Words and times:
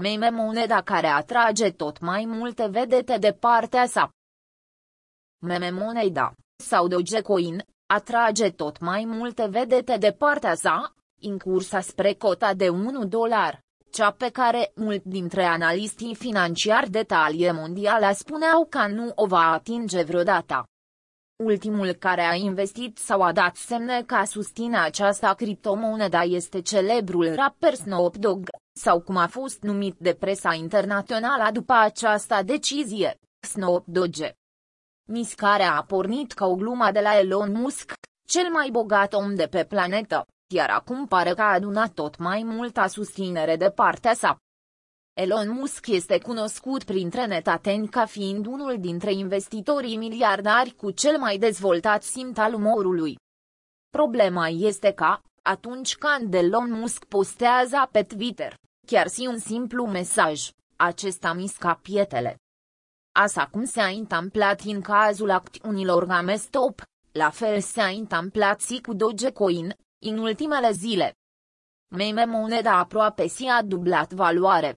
Meme 0.00 0.30
moneda 0.30 0.80
care 0.82 1.06
atrage 1.06 1.70
tot 1.70 2.00
mai 2.00 2.24
multe 2.24 2.66
vedete 2.66 3.18
de 3.18 3.32
partea 3.32 3.86
sa. 3.86 4.10
Meme 5.38 5.70
moneda, 5.70 6.34
sau 6.56 6.88
Dogecoin, 6.88 7.64
atrage 7.86 8.50
tot 8.50 8.78
mai 8.78 9.04
multe 9.04 9.46
vedete 9.46 9.96
de 9.96 10.12
partea 10.12 10.54
sa, 10.54 10.94
în 11.20 11.38
cursa 11.38 11.80
spre 11.80 12.12
cota 12.14 12.54
de 12.54 12.68
1 12.68 13.04
dolar, 13.04 13.60
cea 13.90 14.10
pe 14.10 14.28
care 14.28 14.72
mulți 14.74 15.08
dintre 15.08 15.44
analistii 15.44 16.14
financiari 16.14 16.90
de 16.90 17.02
talie 17.02 17.52
mondială 17.52 18.10
spuneau 18.14 18.66
că 18.70 18.86
nu 18.86 19.12
o 19.14 19.26
va 19.26 19.52
atinge 19.52 20.02
vreodată. 20.02 20.64
Ultimul 21.36 21.92
care 21.92 22.22
a 22.22 22.34
investit 22.34 22.98
sau 22.98 23.22
a 23.22 23.32
dat 23.32 23.56
semne 23.56 24.02
ca 24.06 24.24
susține 24.24 24.78
această 24.78 25.34
criptomonedă 25.36 26.20
este 26.24 26.60
celebrul 26.60 27.34
rapper 27.34 27.74
Snoop 27.74 28.16
Dogg, 28.16 28.48
sau 28.80 29.00
cum 29.00 29.16
a 29.16 29.26
fost 29.26 29.62
numit 29.62 29.96
de 29.98 30.14
presa 30.14 30.54
internațională 30.54 31.50
după 31.52 31.72
această 31.72 32.42
decizie, 32.44 33.18
Snoop 33.40 33.86
Dogg. 33.86 34.14
Miscarea 35.08 35.76
a 35.76 35.82
pornit 35.82 36.32
ca 36.32 36.46
o 36.46 36.54
glumă 36.54 36.90
de 36.92 37.00
la 37.00 37.18
Elon 37.18 37.52
Musk, 37.52 37.92
cel 38.26 38.50
mai 38.50 38.68
bogat 38.70 39.12
om 39.12 39.34
de 39.34 39.46
pe 39.46 39.64
planetă, 39.64 40.26
iar 40.54 40.70
acum 40.70 41.06
pare 41.06 41.34
că 41.34 41.40
a 41.40 41.52
adunat 41.52 41.92
tot 41.92 42.18
mai 42.18 42.42
multă 42.42 42.86
susținere 42.88 43.56
de 43.56 43.70
partea 43.70 44.14
sa. 44.14 44.36
Elon 45.12 45.50
Musk 45.50 45.86
este 45.86 46.18
cunoscut 46.18 46.84
printre 46.84 47.26
netateni 47.26 47.88
ca 47.88 48.04
fiind 48.04 48.46
unul 48.46 48.76
dintre 48.78 49.12
investitorii 49.12 49.96
miliardari 49.96 50.70
cu 50.70 50.90
cel 50.90 51.18
mai 51.18 51.38
dezvoltat 51.38 52.02
simt 52.02 52.38
al 52.38 52.54
umorului. 52.54 53.16
Problema 53.90 54.48
este 54.48 54.92
că, 54.92 55.18
atunci 55.42 55.96
când 55.96 56.34
Elon 56.34 56.70
Musk 56.72 57.04
postează 57.04 57.88
pe 57.92 58.02
Twitter, 58.02 58.54
chiar 58.90 59.08
si 59.08 59.26
un 59.26 59.38
simplu 59.38 59.86
mesaj, 59.86 60.50
acesta 60.76 61.32
misca 61.32 61.74
pietele. 61.82 62.36
Asta 63.12 63.48
cum 63.50 63.64
s-a 63.64 63.86
întâmplat 63.86 64.60
în 64.60 64.80
cazul 64.80 65.30
acțiunilor 65.30 66.04
GameStop, 66.04 66.82
la 67.12 67.30
fel 67.30 67.60
s-a 67.60 67.86
întâmplat 67.86 68.60
și 68.60 68.80
cu 68.80 68.94
Dogecoin, 68.94 69.76
în 70.06 70.18
ultimele 70.18 70.70
zile. 70.70 71.14
Meme 71.88 72.24
moneda 72.24 72.78
aproape 72.78 73.26
si 73.26 73.46
a 73.46 73.62
dublat 73.62 74.12
valoare. 74.12 74.76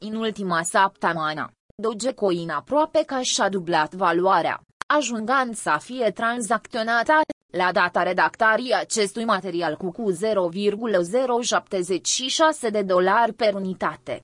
În 0.00 0.14
ultima 0.14 0.62
săptămână, 0.62 1.52
Dogecoin 1.76 2.50
aproape 2.50 3.04
că 3.04 3.20
și-a 3.20 3.48
dublat 3.48 3.94
valoarea, 3.94 4.60
ajungând 4.86 5.54
să 5.54 5.76
fie 5.80 6.10
tranzacționată, 6.10 7.12
la 7.50 7.72
data 7.72 8.02
redactării 8.02 8.72
acestui 8.72 9.24
material 9.24 9.76
cu 9.76 9.90
cu 9.90 10.10
0,076 10.10 12.70
de 12.70 12.82
dolari 12.82 13.32
per 13.32 13.54
unitate. 13.54 14.20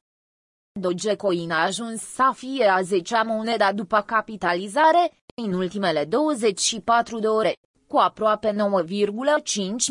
Dogecoin 0.81 1.51
a 1.51 1.65
ajuns 1.65 2.03
să 2.03 2.31
fie 2.35 2.65
a 2.65 2.83
10-a 2.83 3.23
moneda 3.23 3.73
după 3.73 4.01
capitalizare, 4.01 5.13
în 5.43 5.53
ultimele 5.53 6.05
24 6.05 7.19
de 7.19 7.27
ore, 7.27 7.53
cu 7.87 7.97
aproape 7.97 8.53
9,5 8.53 8.57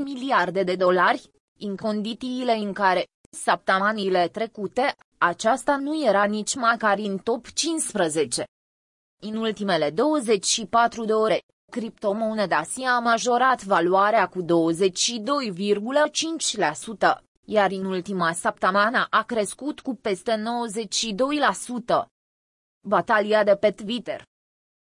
miliarde 0.04 0.64
de 0.64 0.76
dolari, 0.76 1.30
în 1.60 1.76
condițiile 1.76 2.54
în 2.54 2.74
care, 2.74 3.04
săptămânile 3.30 4.28
trecute, 4.28 4.96
aceasta 5.18 5.78
nu 5.78 6.06
era 6.06 6.24
nici 6.24 6.56
măcar 6.56 6.98
în 6.98 7.18
top 7.18 7.48
15. 7.48 8.44
În 9.22 9.36
ultimele 9.36 9.90
24 9.90 11.06
de 11.06 11.14
ore, 11.14 11.40
criptomoneda 11.76 12.64
SIA 12.64 12.96
a 12.96 13.00
majorat 13.00 13.64
valoarea 13.64 14.28
cu 14.28 14.42
22,5%, 14.44 14.48
iar 17.46 17.72
în 17.72 17.86
ultima 17.86 18.34
săptămână 18.34 19.08
a 19.10 19.24
crescut 19.24 19.80
cu 19.80 19.96
peste 19.96 20.36
92%. 20.36 20.38
Batalia 22.88 23.44
de 23.44 23.56
pe 23.56 23.72
Twitter 23.72 24.24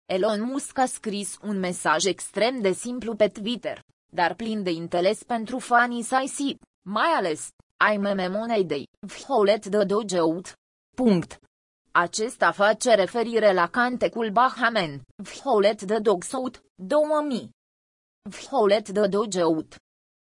Elon 0.06 0.42
Musk 0.42 0.78
a 0.78 0.86
scris 0.86 1.38
un 1.42 1.60
mesaj 1.60 2.06
extrem 2.06 2.62
de 2.62 2.72
simplu 2.72 3.16
pe 3.16 3.28
Twitter, 3.28 3.80
dar 4.14 4.34
plin 4.34 4.64
de 4.64 4.72
interes 4.72 5.24
pentru 5.24 5.60
fanii 5.60 6.04
săi 6.04 6.58
mai 6.86 7.10
ales, 7.16 7.50
ai 7.78 7.98
meme 7.98 8.28
monedei, 8.28 8.88
vholet 9.00 9.66
de 9.66 9.84
Dogeout. 9.84 10.54
Punct. 10.96 11.40
Acesta 11.98 12.52
face 12.52 12.94
referire 12.94 13.54
la 13.54 13.68
cantecul 13.68 14.32
Bahamen, 14.32 15.02
vholet 15.16 15.82
de 15.82 16.00
Dogsout, 16.00 16.64
2000. 16.76 17.50
Vholet 18.30 18.90
de 18.90 19.08
Dogeout. 19.08 19.76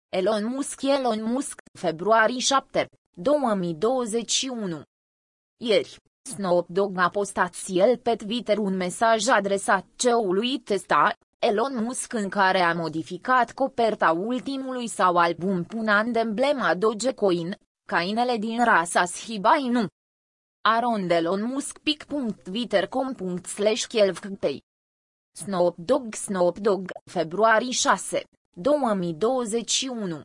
Elon 0.09 0.45
Musk 0.45 0.83
Elon 0.83 1.23
Musk, 1.23 1.63
februarie 1.79 2.41
7, 2.41 2.89
2021. 3.17 4.83
Ieri, 5.57 5.97
Snoop 6.29 6.69
Dogg 6.69 6.99
a 6.99 7.09
postat 7.09 7.55
el 7.69 7.97
pe 7.99 8.17
Twitter 8.17 8.59
un 8.59 8.77
mesaj 8.77 9.29
adresat 9.29 9.85
CEO-ului 9.97 10.59
Tesla, 10.59 11.13
Elon 11.39 11.85
Musk 11.85 12.13
în 12.13 12.29
care 12.29 12.61
a 12.61 12.75
modificat 12.75 13.53
coperta 13.53 14.11
ultimului 14.11 14.89
sau 14.89 15.17
album 15.17 15.65
punând 15.65 16.17
emblema 16.17 16.75
Dogecoin, 16.75 17.59
cainele 17.89 18.37
din 18.37 18.65
rasa 18.65 19.05
Shiba 19.05 19.57
Inu. 19.57 19.87
Aron 20.69 21.09
Elon 21.11 21.43
Musk 21.43 21.79
pic.twitter.com 21.79 23.15
slash 23.45 23.87
Snoop 25.33 25.77
Dogg 25.77 26.15
Snoop 26.15 26.59
Dogg, 26.59 26.91
februarie 27.05 27.71
6, 27.71 28.23
2021 28.57 30.21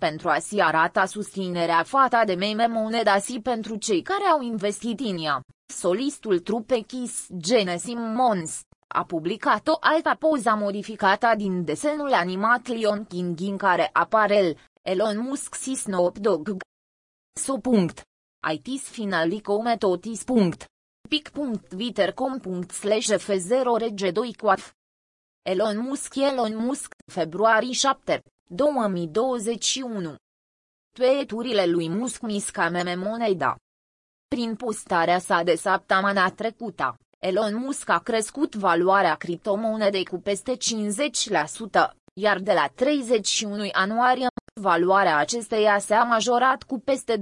pentru 0.00 0.28
a 0.28 0.38
si 0.38 0.60
arata 0.60 1.06
susținerea 1.06 1.82
fata 1.82 2.24
de 2.24 2.34
meme 2.34 2.66
moneda 2.66 3.18
si 3.18 3.40
pentru 3.40 3.76
cei 3.76 4.02
care 4.02 4.24
au 4.24 4.40
investit 4.42 5.00
în 5.00 5.18
ea. 5.18 5.40
Solistul 5.72 6.38
trupei 6.38 6.82
Kiss 6.82 7.26
Gene 7.36 7.76
Simmons 7.76 8.60
a 8.88 9.04
publicat 9.04 9.68
o 9.68 9.76
altă 9.80 10.16
poză 10.18 10.54
modificată 10.58 11.32
din 11.36 11.64
desenul 11.64 12.12
animat 12.12 12.66
Lion 12.66 13.04
King 13.04 13.40
în 13.40 13.56
care 13.56 13.90
apare 13.92 14.36
el, 14.36 14.56
Elon 14.82 15.18
Musk 15.18 15.54
și 15.54 15.74
Snoop 15.74 16.18
Dogg. 16.18 16.56
So. 17.40 17.60
ITs 18.52 18.88
finalico 18.88 19.62
metotis. 19.62 20.24
pic.twitter.com 21.08 22.66
slash 22.68 23.08
f0 23.08 23.78
reg 23.78 24.12
2 24.12 24.34
Elon 25.42 25.78
Musk 25.78 26.16
Elon 26.16 26.56
Musk, 26.56 26.94
februarie 27.12 27.72
7, 27.72 28.22
2021. 28.48 30.14
Tweeturile 30.92 31.66
lui 31.66 31.88
Musk 31.88 32.22
misca 32.22 32.68
meme 32.68 32.94
moneda. 32.94 33.56
Prin 34.28 34.54
postarea 34.54 35.18
sa 35.18 35.42
de 35.42 35.54
săptămâna 35.54 36.30
trecută, 36.30 36.96
Elon 37.18 37.56
Musk 37.56 37.88
a 37.88 37.98
crescut 37.98 38.54
valoarea 38.54 39.14
criptomonedei 39.14 40.04
cu 40.04 40.18
peste 40.18 40.56
50%, 40.56 40.58
iar 42.14 42.38
de 42.38 42.52
la 42.52 42.66
31 42.74 43.64
ianuarie, 43.64 44.26
valoarea 44.60 45.16
acesteia 45.16 45.78
s-a 45.78 46.02
majorat 46.02 46.62
cu 46.62 46.78
peste 46.78 47.16
200%, 47.16 47.20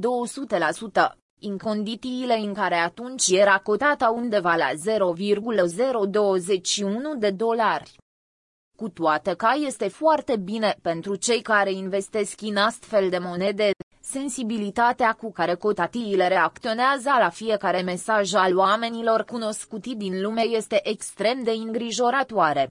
în 1.41 1.59
condițiile 1.59 2.35
în 2.35 2.55
care 2.55 2.75
atunci 2.75 3.29
era 3.29 3.59
cotată 3.59 4.13
undeva 4.15 4.55
la 4.55 4.71
0,021 4.75 7.15
de 7.15 7.31
dolari 7.31 7.97
cu 8.77 8.89
toate 8.89 9.35
că 9.35 9.49
este 9.67 9.89
foarte 9.89 10.37
bine 10.37 10.77
pentru 10.83 11.15
cei 11.15 11.43
care 11.43 11.73
investesc 11.73 12.41
în 12.41 12.57
astfel 12.57 13.11
de 13.11 13.19
monede, 13.19 13.71
sensibilitatea 14.01 15.13
cu 15.13 15.33
care 15.33 15.55
cotatiile 15.55 16.29
reacționează 16.29 17.11
la 17.19 17.29
fiecare 17.29 17.83
mesaj 17.83 18.35
al 18.35 18.57
oamenilor 18.57 19.25
cunoscuti 19.25 19.95
din 19.95 20.23
lume 20.23 20.43
este 20.43 20.89
extrem 20.89 21.43
de 21.43 21.51
îngrijorătoare. 21.51 22.67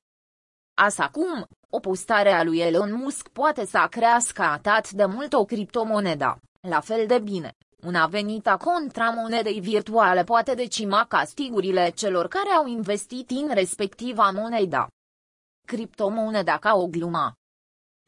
Așa 0.81 1.09
cum, 1.09 1.45
o 1.69 1.79
postare 1.79 2.31
a 2.31 2.43
lui 2.43 2.59
Elon 2.59 2.93
Musk 2.93 3.27
poate 3.27 3.65
să 3.65 3.87
crească 3.89 4.41
atât 4.41 4.91
de 4.91 5.05
mult 5.05 5.33
o 5.33 5.45
criptomonedă, 5.45 6.39
la 6.67 6.79
fel 6.79 7.07
de 7.07 7.19
bine, 7.19 7.53
una 7.85 8.05
venită 8.07 8.57
contra 8.63 9.09
monedei 9.09 9.59
virtuale 9.59 10.23
poate 10.23 10.53
decima 10.53 11.05
castigurile 11.05 11.89
celor 11.89 12.27
care 12.27 12.49
au 12.49 12.67
investit 12.67 13.29
în 13.29 13.53
respectiva 13.53 14.29
monedă. 14.29 14.87
Criptomoneda 15.67 16.57
ca 16.57 16.73
o 16.73 16.87
glumă. 16.87 17.33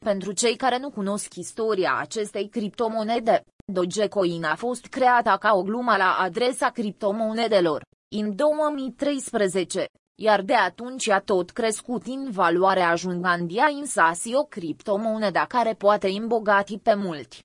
Pentru 0.04 0.32
cei 0.32 0.56
care 0.56 0.78
nu 0.78 0.90
cunosc 0.90 1.34
istoria 1.34 1.96
acestei 1.96 2.48
criptomonede, 2.48 3.42
Dogecoin 3.72 4.44
a 4.44 4.54
fost 4.54 4.86
creată 4.86 5.36
ca 5.40 5.54
o 5.54 5.62
glumă 5.62 5.96
la 5.96 6.16
adresa 6.18 6.70
criptomonedelor, 6.70 7.82
în 8.16 8.36
2013, 8.36 9.86
iar 10.14 10.42
de 10.42 10.54
atunci 10.54 11.08
a 11.08 11.20
tot 11.20 11.50
crescut 11.50 12.06
în 12.06 12.30
valoare 12.30 12.80
ajungând 12.80 13.50
ea 13.54 13.66
în 13.66 13.86
sasi 13.86 14.34
o 14.34 14.44
criptomonedă 14.44 15.44
care 15.48 15.74
poate 15.74 16.08
îmbogati 16.08 16.78
pe 16.78 16.94
mulți. 16.94 17.42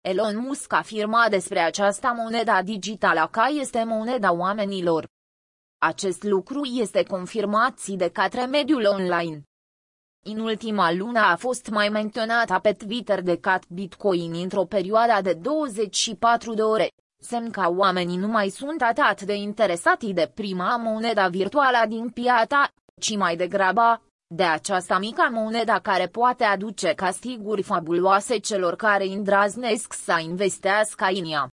Elon 0.00 0.36
Musk 0.36 0.72
afirma 0.72 1.26
despre 1.30 1.58
această 1.58 2.12
monedă 2.16 2.60
digitală 2.64 3.28
că 3.30 3.42
este 3.60 3.84
moneda 3.84 4.32
oamenilor, 4.32 5.08
acest 5.80 6.22
lucru 6.22 6.64
este 6.64 7.02
confirmat 7.02 7.86
de 7.86 8.10
către 8.10 8.46
mediul 8.46 8.84
online. 8.84 9.42
În 10.26 10.38
ultima 10.38 10.92
lună 10.92 11.20
a 11.20 11.36
fost 11.36 11.68
mai 11.68 11.88
menționată 11.88 12.58
pe 12.62 12.72
Twitter 12.72 13.22
de 13.22 13.38
cat 13.38 13.68
Bitcoin 13.68 14.34
într-o 14.34 14.64
perioadă 14.64 15.22
de 15.22 15.32
24 15.34 16.54
de 16.54 16.62
ore, 16.62 16.88
Semn 17.20 17.50
că 17.50 17.72
oamenii 17.76 18.16
nu 18.16 18.26
mai 18.26 18.48
sunt 18.48 18.82
atât 18.82 19.22
de 19.22 19.34
interesati 19.34 20.12
de 20.12 20.30
prima 20.34 20.76
moneda 20.76 21.28
virtuală 21.28 21.84
din 21.88 22.08
piața, 22.08 22.68
ci 23.00 23.16
mai 23.16 23.36
degrabă, 23.36 24.02
de 24.34 24.42
această 24.42 24.98
mică 24.98 25.28
moneda 25.30 25.78
care 25.78 26.06
poate 26.06 26.44
aduce 26.44 26.92
castiguri 26.94 27.62
fabuloase 27.62 28.38
celor 28.38 28.76
care 28.76 29.04
îndraznesc 29.04 29.92
să 29.92 30.18
investească 30.22 31.04
în 31.04 31.30
ea. 31.30 31.48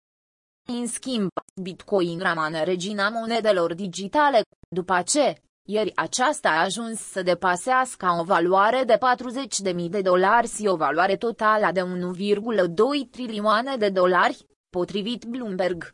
În 0.68 0.88
schimb, 0.88 1.30
Bitcoin 1.62 2.20
rămâne 2.20 2.64
regina 2.64 3.10
monedelor 3.10 3.74
digitale, 3.74 4.42
după 4.70 5.02
ce, 5.06 5.36
ieri 5.68 5.96
aceasta 5.96 6.50
a 6.50 6.64
ajuns 6.64 7.00
să 7.00 7.22
depasească 7.22 8.16
o 8.20 8.24
valoare 8.24 8.84
de 8.84 8.98
40.000 9.74 9.90
de 9.90 10.02
dolari 10.02 10.48
și 10.48 10.68
o 10.68 10.76
valoare 10.76 11.16
totală 11.16 11.70
de 11.74 11.82
1,2 11.82 13.10
trilioane 13.12 13.76
de 13.76 13.90
dolari, 13.90 14.46
potrivit 14.74 15.30
Bloomberg. 15.30 15.94